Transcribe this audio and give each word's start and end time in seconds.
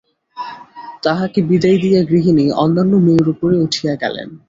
তাঁহাকে 1.03 1.39
বিদায় 1.41 1.77
দিয়া 1.77 2.01
গৃহিণী, 2.03 2.45
অন্যান্য 2.55 2.93
মেয়েরা 2.95 3.29
উপরে 3.29 3.55
উঠিয়া 3.57 3.93
গেলেন। 3.95 4.27